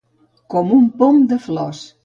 [0.53, 1.87] Com un pom de flors.